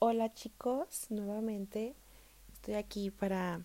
[0.00, 1.96] Hola chicos, nuevamente
[2.52, 3.64] estoy aquí para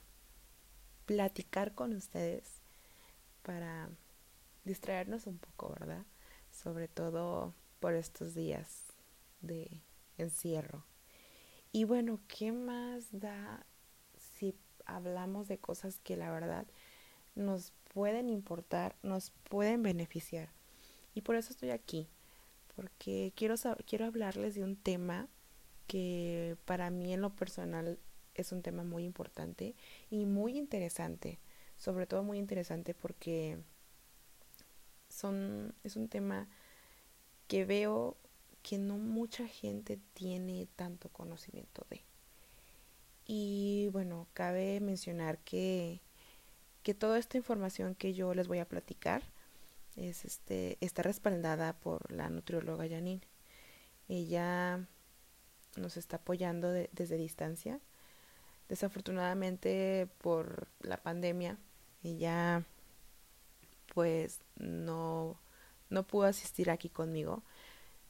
[1.05, 2.63] platicar con ustedes,
[3.43, 3.87] para
[4.65, 6.07] distraernos un poco, ¿verdad?
[6.49, 8.81] Sobre todo por estos días
[9.41, 9.83] de
[10.17, 10.83] encierro.
[11.71, 13.63] Y bueno, ¿qué más da
[14.17, 14.55] si
[14.87, 16.65] hablamos de cosas que la verdad
[17.35, 20.49] nos pueden importar, nos pueden beneficiar?
[21.13, 22.07] Y por eso estoy aquí,
[22.75, 23.53] porque quiero,
[23.85, 25.29] quiero hablarles de un tema
[25.87, 27.99] que para mí en lo personal
[28.35, 29.75] es un tema muy importante
[30.09, 31.39] y muy interesante,
[31.77, 33.57] sobre todo muy interesante porque
[35.09, 36.47] son, es un tema
[37.47, 38.17] que veo
[38.63, 42.01] que no mucha gente tiene tanto conocimiento de.
[43.25, 46.01] Y bueno, cabe mencionar que,
[46.81, 49.23] que toda esta información que yo les voy a platicar
[49.95, 53.21] es este, está respaldada por la nutrióloga Janine.
[54.07, 54.87] Ella
[55.75, 57.79] nos está apoyando desde distancia.
[58.69, 61.57] Desafortunadamente por la pandemia,
[62.03, 62.63] ella
[63.93, 65.39] pues no,
[65.89, 67.43] no pudo asistir aquí conmigo.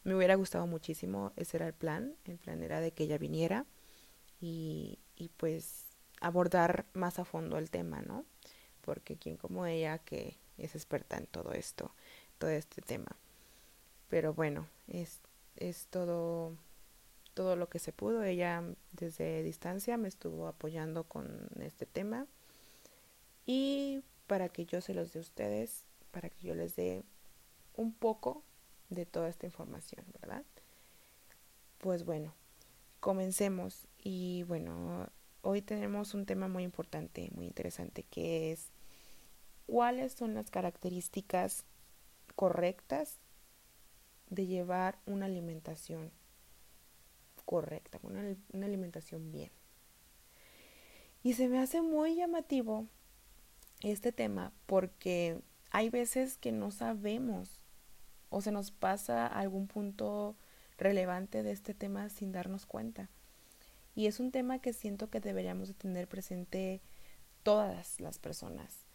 [0.04, 2.16] Me hubiera gustado muchísimo, ese era el plan.
[2.26, 3.66] El plan era de que ella viniera
[4.40, 5.86] y, y pues
[6.22, 8.26] abordar más a fondo el tema, ¿no?
[8.82, 11.94] Porque quien como ella que es experta en todo esto,
[12.38, 13.18] todo este tema.
[14.10, 15.20] Pero bueno, es,
[15.56, 16.56] es todo
[17.34, 18.24] todo lo que se pudo.
[18.24, 22.28] Ella desde distancia me estuvo apoyando con este tema.
[23.46, 27.04] Y para que yo se los dé a ustedes, para que yo les dé
[27.76, 28.44] un poco
[28.90, 30.44] de toda esta información, ¿verdad?
[31.80, 32.34] Pues bueno,
[33.00, 33.88] comencemos.
[33.98, 35.10] Y bueno,
[35.42, 38.72] hoy tenemos un tema muy importante, muy interesante, que es
[39.66, 41.66] cuáles son las características
[42.36, 43.20] correctas
[44.30, 46.12] de llevar una alimentación
[47.46, 49.52] correcta, una, una alimentación bien.
[51.24, 52.88] Y se me hace muy llamativo
[53.82, 55.40] este tema porque
[55.72, 57.62] hay veces que no sabemos
[58.30, 60.36] o se nos pasa algún punto
[60.78, 63.10] relevante de este tema sin darnos cuenta.
[63.96, 66.82] Y es un tema que siento que deberíamos de tener presente
[67.44, 68.86] todas las personas.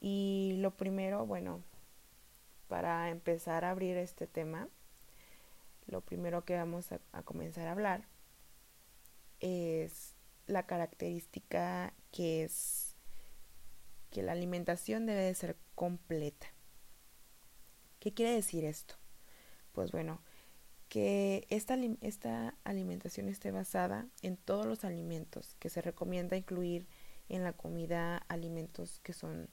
[0.00, 1.62] Y lo primero, bueno,
[2.68, 4.68] para empezar a abrir este tema,
[5.86, 8.06] lo primero que vamos a, comenzar a hablar
[9.40, 10.14] es
[10.46, 12.96] la característica que es
[14.10, 16.46] que la alimentación debe de ser completa.
[17.98, 18.94] ¿Qué quiere decir esto?
[19.72, 20.20] Pues bueno,
[20.88, 26.86] que esta, esta alimentación esté basada en todos los alimentos, que se recomienda incluir
[27.28, 29.48] en la comida alimentos que son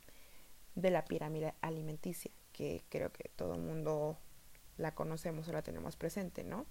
[0.76, 4.20] de la pirámide alimenticia, que creo que todo el mundo
[4.82, 6.66] la conocemos o la tenemos presente, ¿no?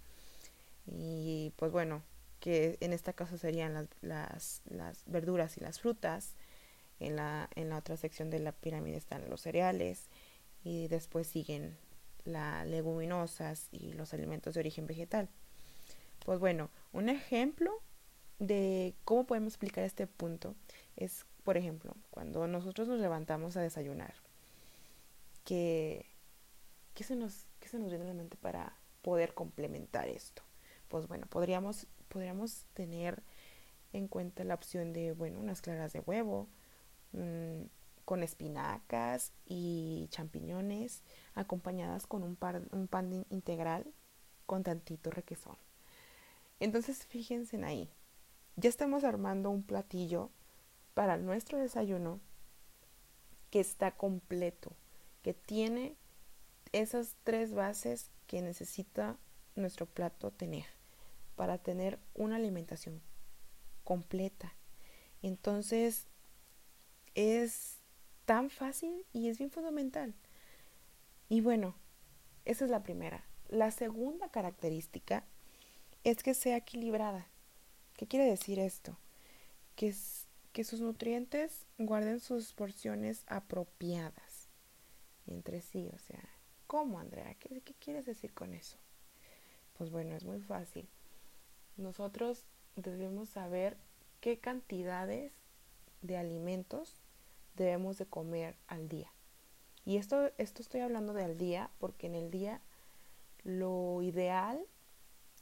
[0.86, 2.02] Y pues bueno,
[2.40, 6.34] que en este caso serían las, las, las verduras y las frutas.
[6.98, 10.10] En la, en la otra sección de la pirámide están los cereales
[10.64, 11.78] y después siguen
[12.26, 15.30] las leguminosas y los alimentos de origen vegetal.
[16.26, 17.72] Pues bueno, un ejemplo
[18.38, 20.54] de cómo podemos explicar este punto
[20.96, 24.12] es, por ejemplo, cuando nosotros nos levantamos a desayunar,
[25.46, 26.04] que,
[26.92, 30.42] que se nos ¿Qué se nos viene la mente para poder complementar esto?
[30.88, 33.22] Pues bueno, podríamos, podríamos tener
[33.92, 36.48] en cuenta la opción de, bueno, unas claras de huevo,
[38.04, 41.02] con espinacas y champiñones,
[41.34, 42.38] acompañadas con un,
[42.72, 43.86] un pan integral
[44.46, 45.56] con tantito requesón.
[46.58, 47.90] Entonces, fíjense en ahí.
[48.56, 50.30] Ya estamos armando un platillo
[50.94, 52.20] para nuestro desayuno
[53.50, 54.72] que está completo,
[55.22, 55.96] que tiene
[56.72, 59.16] esas tres bases que necesita
[59.56, 60.66] nuestro plato tener
[61.36, 63.00] para tener una alimentación
[63.84, 64.54] completa.
[65.22, 66.06] Entonces,
[67.14, 67.78] es
[68.24, 70.14] tan fácil y es bien fundamental.
[71.28, 71.74] Y bueno,
[72.44, 73.24] esa es la primera.
[73.48, 75.24] La segunda característica
[76.04, 77.26] es que sea equilibrada.
[77.96, 78.96] ¿Qué quiere decir esto?
[79.76, 79.94] Que,
[80.52, 84.48] que sus nutrientes guarden sus porciones apropiadas
[85.26, 86.22] entre sí, o sea,
[86.70, 87.34] ¿Cómo, Andrea?
[87.40, 88.76] ¿Qué, quieres decir con eso?
[89.76, 90.88] Pues bueno, es muy fácil.
[91.76, 92.44] Nosotros
[92.76, 93.76] debemos saber
[94.20, 95.32] qué cantidades
[96.00, 96.94] de alimentos
[97.56, 99.10] debemos de comer al día.
[99.84, 102.60] Y esto, esto estoy hablando de al día porque en el día
[103.42, 104.64] lo ideal,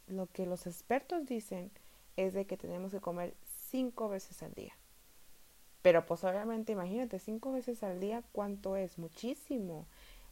[0.07, 1.71] lo que los expertos dicen
[2.17, 4.73] es de que tenemos que comer cinco veces al día.
[5.83, 8.97] Pero pues obviamente imagínate, cinco veces al día, ¿cuánto es?
[8.97, 9.87] Muchísimo.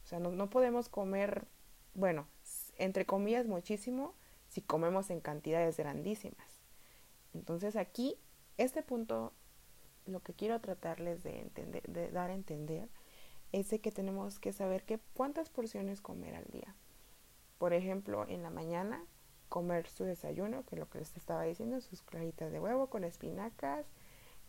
[0.07, 1.49] O sea, no, podemos comer,
[1.93, 2.29] bueno,
[2.77, 4.15] entre comillas muchísimo
[4.47, 6.61] si comemos en cantidades grandísimas.
[7.33, 8.17] Entonces aquí,
[8.55, 9.33] este punto,
[10.05, 12.87] lo que quiero tratarles de, entender, de dar a entender
[13.51, 16.73] es que tenemos que saber que cuántas porciones comer al día.
[17.57, 19.03] Por ejemplo, en la mañana
[19.49, 23.03] comer su desayuno, que es lo que les estaba diciendo, sus claritas de huevo con
[23.03, 23.85] espinacas,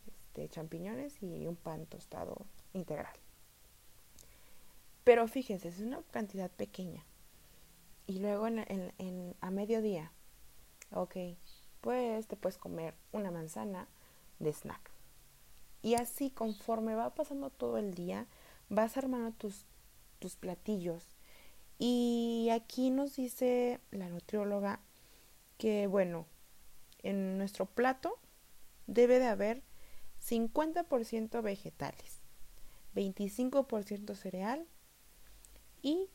[0.06, 3.19] este, champiñones y un pan tostado integral.
[5.04, 7.04] Pero fíjense, es una cantidad pequeña.
[8.06, 10.12] Y luego en, a mediodía,
[10.92, 11.16] ok,
[11.80, 13.88] pues te puedes comer una manzana
[14.38, 14.90] de snack.
[15.82, 18.26] Y así conforme va pasando todo el día,
[18.68, 19.66] vas armando tus,
[20.18, 21.04] tus platillos.
[21.78, 24.80] Y aquí nos dice la nutrióloga
[25.58, 26.26] que, bueno,
[27.02, 28.18] en nuestro plato
[28.86, 29.62] debe de haber
[30.26, 32.20] 50% vegetales,
[32.94, 34.66] 25% cereal
[35.82, 36.08] y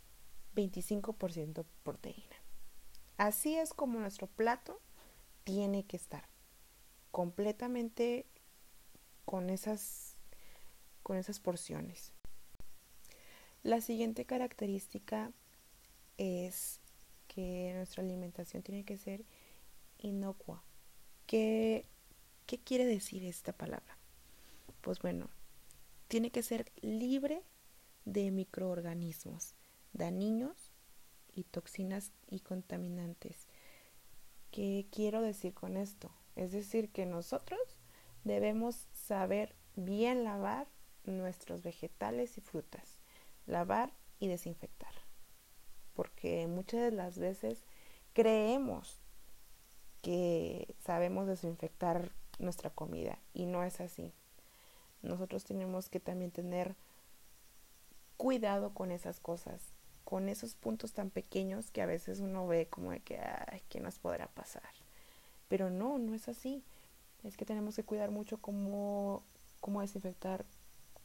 [0.56, 2.36] 25% proteína.
[3.18, 4.81] Así es como nuestro plato
[5.44, 6.27] tiene que estar
[7.12, 8.25] completamente
[9.25, 10.15] con esas,
[11.04, 12.12] con esas porciones.
[13.62, 15.31] La siguiente característica
[16.18, 16.80] es
[17.27, 19.24] que nuestra alimentación tiene que ser
[20.00, 20.63] inocua.
[21.27, 21.86] ¿Qué,
[22.45, 23.98] ¿Qué quiere decir esta palabra?
[24.81, 25.30] Pues bueno,
[26.07, 27.42] tiene que ser libre
[28.05, 29.55] de microorganismos
[29.94, 30.71] dañinos
[31.33, 33.47] y toxinas y contaminantes.
[34.51, 36.11] ¿Qué quiero decir con esto?
[36.35, 37.61] Es decir, que nosotros
[38.23, 40.67] debemos saber bien lavar
[41.05, 43.00] nuestros vegetales y frutas
[43.45, 44.94] lavar y desinfectar.
[45.94, 47.65] Porque muchas de las veces
[48.13, 49.01] creemos
[50.01, 54.13] que sabemos desinfectar nuestra comida y no es así.
[55.01, 56.75] Nosotros tenemos que también tener
[58.24, 59.74] cuidado con esas cosas,
[60.06, 63.81] con esos puntos tan pequeños que a veces uno ve como de que, ay, ¿qué
[63.81, 64.72] nos podrá pasar?
[65.50, 66.64] Pero no, no es así.
[67.25, 69.24] Es que tenemos que cuidar mucho cómo,
[69.60, 70.46] cómo desinfectar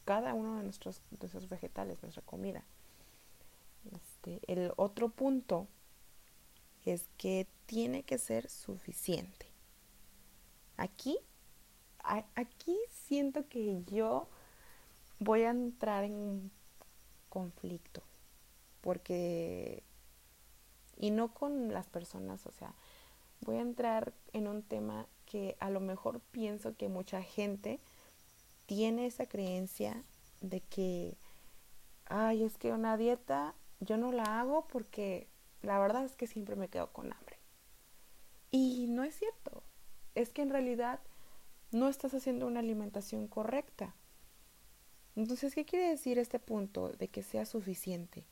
[0.05, 2.63] cada uno de nuestros, de vegetales, nuestra comida.
[3.93, 5.67] Este, el otro punto
[6.85, 9.45] es que tiene que ser suficiente.
[10.77, 11.17] Aquí,
[12.01, 14.29] aquí siento que yo
[15.19, 16.49] voy a entrar en
[17.29, 18.01] conflicto,
[18.81, 19.83] porque,
[20.97, 22.73] y no con las personas, o sea,
[23.41, 27.79] voy a entrar en un tema que a lo mejor pienso que mucha gente
[28.65, 30.03] tiene esa creencia
[30.41, 31.17] de que,
[32.05, 35.27] ay, es que una dieta yo no la hago porque
[35.61, 37.39] la verdad es que siempre me quedo con hambre.
[38.51, 39.63] Y no es cierto.
[40.15, 40.99] Es que en realidad
[41.71, 43.95] no estás haciendo una alimentación correcta.
[45.15, 48.25] Entonces, ¿qué quiere decir este punto de que sea suficiente?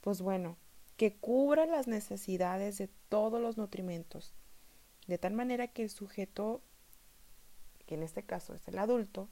[0.00, 0.56] Pues bueno,
[0.96, 4.34] que cubra las necesidades de todos los nutrimentos,
[5.06, 6.62] de tal manera que el sujeto,
[7.86, 9.28] que en este caso es el adulto,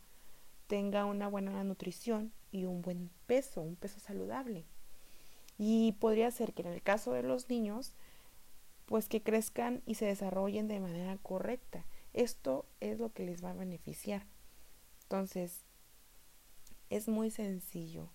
[0.66, 4.64] tenga una buena nutrición y un buen peso, un peso saludable.
[5.58, 7.93] Y podría ser que en el caso de los niños,
[8.87, 11.84] pues que crezcan y se desarrollen de manera correcta.
[12.12, 14.26] Esto es lo que les va a beneficiar.
[15.04, 15.64] Entonces,
[16.92, 18.08] es muy sencillo.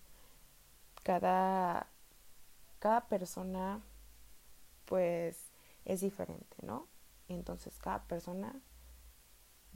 [1.02, 1.88] Cada,
[2.78, 3.82] cada persona,
[4.84, 5.50] pues,
[5.84, 6.86] es diferente, ¿no?
[7.28, 8.60] Entonces, cada persona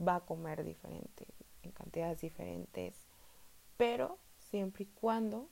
[0.05, 1.27] va a comer diferente
[1.63, 2.95] en cantidades diferentes,
[3.77, 5.49] pero siempre y cuando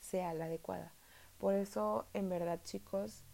[0.00, 0.92] sea la adecuada.
[1.38, 3.24] Por eso, en verdad, chicos,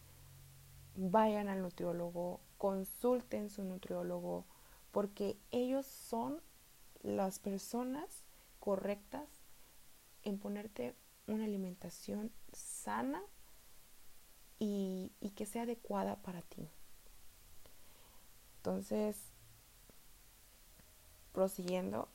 [0.95, 4.45] vayan al nutriólogo, consulten su nutriólogo,
[4.91, 6.43] porque ellos son
[7.03, 8.25] las personas
[8.59, 9.38] correctas
[10.29, 10.95] en ponerte
[11.27, 13.23] una alimentación sana
[14.59, 16.69] y, y que sea adecuada para ti.
[18.57, 19.17] Entonces,
[21.33, 22.09] prosiguiendo,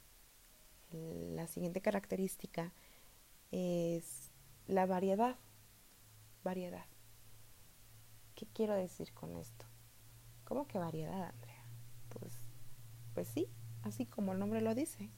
[0.91, 2.73] la siguiente característica
[3.51, 4.31] es
[4.67, 5.37] la variedad.
[6.43, 6.85] Variedad.
[8.35, 9.65] ¿Qué quiero decir con esto?
[10.43, 11.63] ¿Cómo que variedad, Andrea?
[12.09, 12.33] Pues,
[13.13, 13.47] pues sí,
[13.83, 15.09] así como el nombre lo dice.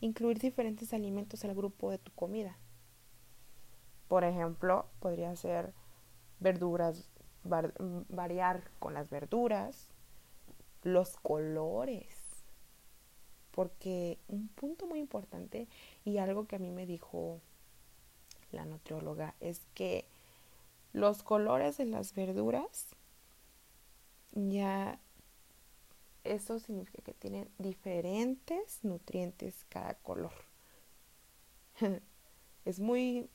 [0.00, 2.56] Incluir diferentes alimentos al grupo de tu comida.
[4.08, 5.74] Por ejemplo, podría ser
[6.40, 7.08] verduras,
[7.44, 9.88] variar con las verduras,
[10.82, 12.06] los colores,
[13.50, 15.68] porque un punto muy importante
[16.04, 17.40] y algo que a mí me dijo
[18.52, 20.06] la nutrióloga es que
[20.92, 22.86] los colores de las verduras
[24.32, 24.98] ya
[26.34, 30.32] eso significa que tienen diferentes nutrientes cada color.
[32.64, 33.28] es muy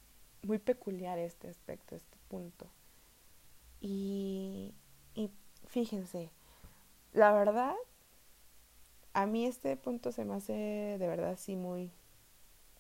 [0.44, 2.68] muy peculiar este aspecto, este punto.
[3.80, 4.74] Y,
[5.16, 5.32] y
[5.66, 6.30] fíjense,
[7.14, 7.76] la verdad
[9.14, 11.92] a mí este punto se me hace de verdad así muy,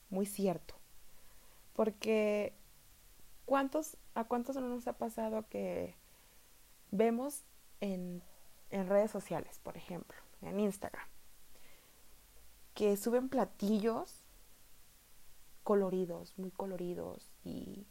[0.10, 0.75] muy cierto.
[1.74, 2.53] Porque
[3.46, 5.96] ¿cuántos, ¿a cuántos no nos ha pasado que
[6.91, 7.43] vemos
[7.82, 8.22] en,
[8.73, 11.07] en redes sociales, por ejemplo, en Instagram,
[12.73, 14.25] que suben platillos
[15.63, 17.85] coloridos, muy coloridos y,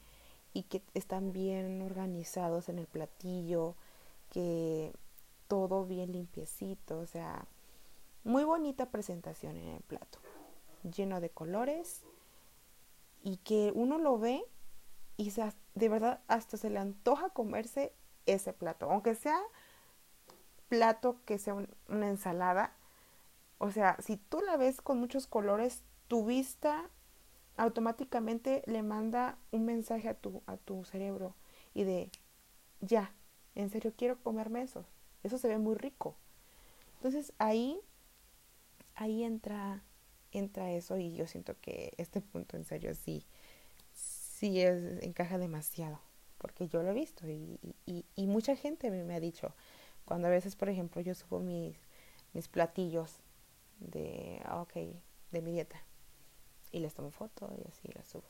[0.52, 3.76] y que están bien organizados en el platillo,
[4.28, 4.92] que
[5.46, 7.46] todo bien limpiecito, o sea,
[8.24, 10.18] muy bonita presentación en el plato,
[10.82, 12.02] lleno de colores
[13.22, 14.44] y que uno lo ve
[15.16, 17.92] y se, de verdad hasta se le antoja comerse
[18.26, 19.40] ese plato, aunque sea
[20.72, 22.72] plato que sea una ensalada,
[23.58, 26.88] o sea, si tú la ves con muchos colores, tu vista
[27.58, 31.34] automáticamente le manda un mensaje a tu, a tu cerebro
[31.74, 32.10] y de,
[32.80, 33.12] ya,
[33.54, 34.86] en serio quiero comerme eso,
[35.22, 36.16] eso se ve muy rico.
[36.94, 37.78] Entonces ahí,
[38.94, 39.82] ahí entra,
[40.30, 43.26] entra eso y yo siento que este punto en serio sí,
[43.92, 46.00] sí es, encaja demasiado,
[46.38, 49.54] porque yo lo he visto y, y, mucha gente me, ha dicho,
[50.04, 51.76] cuando a veces, por ejemplo, yo subo mis,
[52.32, 53.18] mis platillos
[53.80, 54.74] de, ah, ok,
[55.30, 55.82] de mi dieta
[56.70, 58.24] y les tomo foto y así las subo.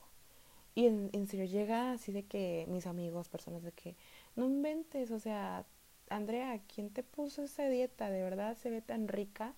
[0.74, 3.94] Y en, en, serio llega así de que mis amigos, personas de que
[4.36, 5.66] no inventes, o sea,
[6.08, 8.10] Andrea, ¿quién te puso esa dieta?
[8.10, 9.54] De verdad se ve tan rica.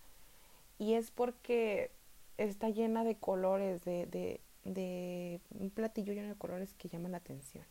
[0.79, 1.93] Y es porque
[2.37, 7.19] está llena de colores, de, de, de un platillo lleno de colores que llaman la
[7.19, 7.65] atención,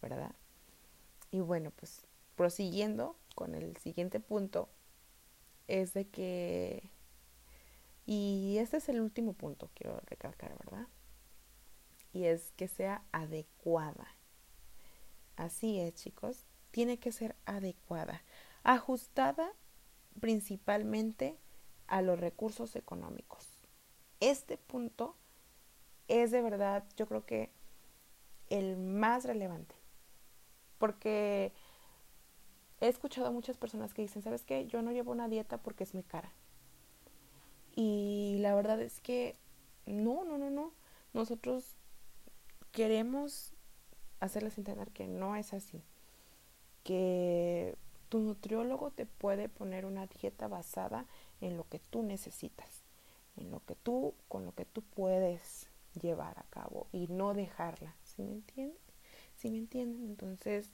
[0.00, 0.34] ¿verdad?
[1.30, 2.06] Y bueno, pues
[2.40, 4.70] prosiguiendo con el siguiente punto,
[5.68, 6.90] es de que
[8.06, 10.86] y este es el último punto, quiero recalcar, ¿verdad?
[12.14, 14.08] Y es que sea adecuada.
[15.36, 16.46] Así es, chicos.
[16.70, 18.22] Tiene que ser adecuada.
[18.62, 19.52] Ajustada
[20.18, 21.36] principalmente
[21.88, 23.46] a los recursos económicos.
[24.20, 25.14] Este punto
[26.08, 27.50] es de verdad, yo creo que
[28.48, 29.74] el más relevante.
[30.78, 31.52] Porque
[32.80, 34.66] he escuchado a muchas personas que dicen, ¿sabes qué?
[34.66, 36.32] Yo no llevo una dieta porque es muy cara.
[37.74, 39.36] Y la verdad es que
[39.86, 40.72] no, no, no, no.
[41.12, 41.76] Nosotros
[42.72, 43.52] queremos
[44.20, 45.82] hacerles entender que no es así.
[46.82, 47.76] Que
[48.08, 51.06] tu nutriólogo te puede poner una dieta basada
[51.40, 52.84] en lo que tú necesitas,
[53.36, 55.68] en lo que tú, con lo que tú puedes
[56.00, 57.94] llevar a cabo y no dejarla.
[58.02, 58.78] ¿Sí me entienden?
[59.36, 60.04] ¿Sí me entienden?
[60.04, 60.70] Entonces,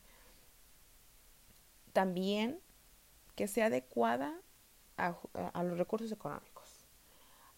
[1.97, 2.61] también
[3.37, 4.39] que sea adecuada
[4.99, 5.15] a,
[5.63, 6.85] los recursos económicos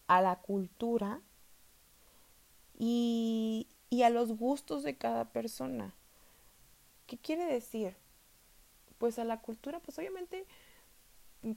[0.07, 1.19] a la cultura
[2.77, 5.93] y, y a los gustos de cada persona.
[7.05, 7.97] ¿Qué quiere decir?
[8.97, 10.47] Pues a la cultura, pues obviamente,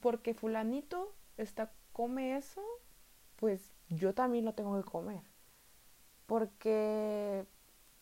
[0.00, 2.64] porque fulanito está, come eso,
[3.36, 5.22] pues yo también lo tengo que comer.
[6.26, 7.46] Porque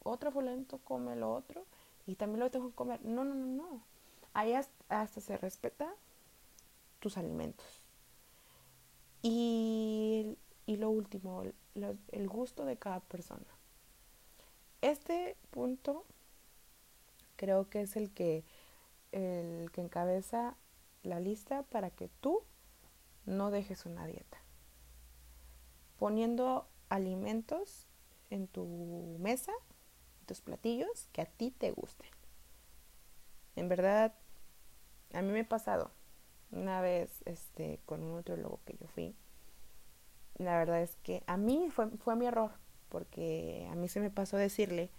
[0.02, 1.66] otro fulanito come lo otro
[2.06, 3.04] y también lo tengo que comer.
[3.04, 3.90] No, no, no, no.
[4.32, 5.92] Ahí hasta, se respeta
[6.98, 7.66] tus alimentos.
[9.22, 13.46] Y, y lo último, el, el gusto de cada persona.
[14.80, 16.06] Este punto
[17.36, 18.44] creo que es el que,
[19.12, 20.56] el que encabeza
[21.02, 22.42] la lista para que tú
[23.24, 24.38] no dejes una dieta.
[25.98, 27.86] Poniendo alimentos
[28.30, 29.52] en tu mesa,
[30.20, 32.08] en tus platillos, que a ti te gusten.
[33.56, 34.14] En verdad,
[35.12, 35.90] a mí me ha pasado
[36.52, 39.14] una vez este, con un nutriólogo que yo fui,
[40.38, 42.52] la verdad es que a mí fue, fue mi error,
[42.88, 44.90] porque a mí se me pasó decirle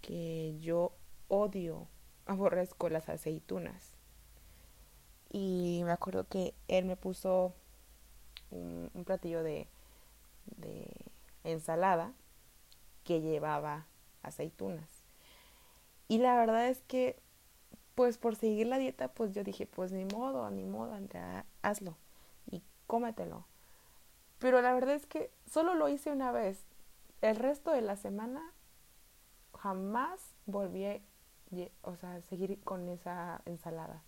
[0.00, 0.92] que yo
[1.28, 1.88] odio,
[2.26, 3.94] aborrezco las aceitunas.
[5.30, 7.54] Y me acuerdo que él me puso
[8.50, 9.68] un, un platillo de,
[10.44, 10.90] de
[11.44, 12.12] ensalada
[13.04, 13.86] que llevaba
[14.22, 15.04] aceitunas.
[16.08, 17.18] Y la verdad es que
[17.94, 21.96] pues por seguir la dieta, pues yo dije, pues ni modo, ni modo, Andrea, hazlo
[22.50, 23.46] y cómetelo.
[24.38, 26.64] Pero la verdad es que solo lo hice una vez.
[27.20, 28.52] El resto de la semana
[29.56, 31.00] jamás volví a,
[31.82, 34.02] o sea, seguir con esa ensalada.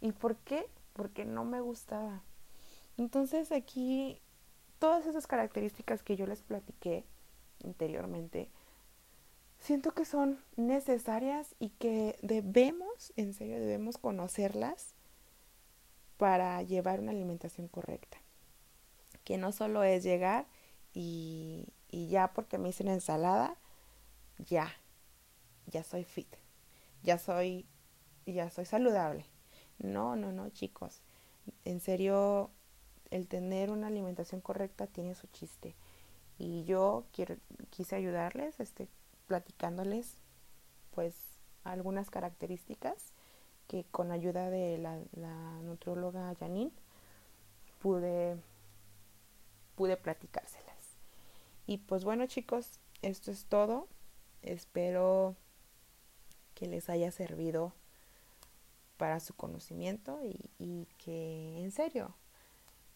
[0.00, 0.66] ¿Y por qué?
[0.94, 2.22] Porque no me gustaba.
[2.96, 4.20] Entonces aquí
[4.78, 7.04] todas esas características que yo les platiqué
[7.64, 8.50] anteriormente,
[9.58, 14.94] siento que son necesarias y que debemos, en serio, debemos conocerlas
[16.16, 18.18] para llevar una alimentación correcta.
[19.24, 20.46] Que no solo es llegar
[20.94, 23.56] y, y ya porque me hice una ensalada,
[24.38, 24.70] ya,
[25.66, 26.28] ya soy fit,
[27.02, 27.66] ya soy,
[28.26, 29.26] ya soy saludable.
[29.78, 31.02] No, no, no, chicos.
[31.64, 32.50] En serio,
[33.10, 35.74] el tener una alimentación correcta tiene su chiste.
[36.38, 37.36] Y yo quiero,
[37.70, 38.88] quise ayudarles, este,
[39.28, 40.16] platicándoles
[40.90, 41.14] pues
[41.62, 43.12] algunas características
[43.68, 44.98] que con ayuda de la,
[45.62, 46.72] nutrióloga Janine
[47.78, 48.36] pude,
[49.76, 50.96] pude platicárselas.
[51.66, 53.86] Y pues bueno chicos, esto es todo.
[54.42, 55.36] Espero
[56.54, 57.74] que les haya servido
[58.96, 62.16] para su conocimiento y, y, que en serio,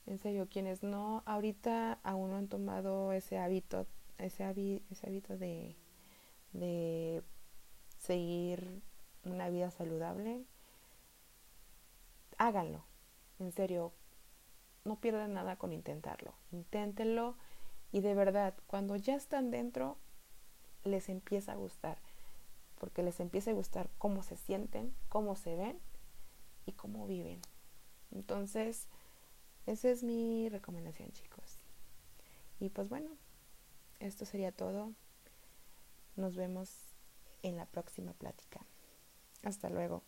[0.07, 3.87] en serio, quienes no ahorita aún no han tomado ese hábito,
[4.19, 5.77] ese, ese hábito de,
[6.53, 7.23] de
[7.99, 8.83] seguir
[9.25, 10.45] una vida saludable,
[12.39, 12.85] háganlo.
[13.39, 13.93] En serio,
[14.85, 16.35] no pierdan nada con intentarlo.
[16.51, 17.37] Inténtenlo
[17.93, 19.99] y de verdad, cuando ya están dentro,
[20.85, 21.99] les empieza a gustar.
[22.79, 25.79] Porque les empieza a gustar cómo se sienten, cómo se ven
[26.67, 27.41] y cómo viven.
[28.11, 28.89] Entonces,
[29.67, 31.59] esa es mi recomendación, chicos.
[32.59, 33.11] Y pues bueno,
[34.01, 34.93] esto sería todo.
[36.17, 36.95] Nos vemos
[37.43, 38.67] en la próxima plática.
[39.43, 40.05] Hasta luego.